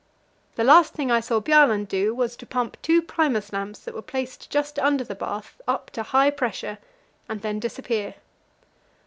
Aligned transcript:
The 0.55 0.63
last 0.63 0.95
thing 0.95 1.11
I 1.11 1.19
saw 1.19 1.39
Bjaaland 1.39 1.87
do 1.87 2.11
was 2.15 2.35
to 2.37 2.47
pump 2.47 2.75
two 2.81 3.03
Primus 3.03 3.53
lamps 3.53 3.81
that 3.81 3.93
were 3.93 4.01
placed 4.01 4.49
just 4.49 4.79
under 4.79 5.03
the 5.03 5.13
bath 5.13 5.61
up 5.67 5.91
to 5.91 6.01
high 6.01 6.31
pressure, 6.31 6.79
and 7.29 7.41
then 7.43 7.59
disappear. 7.59 8.15